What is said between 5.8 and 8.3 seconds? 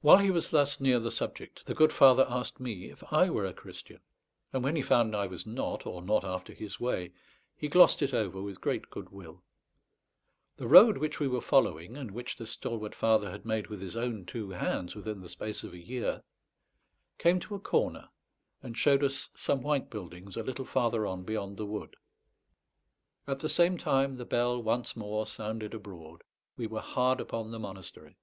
or not after his way, he glossed it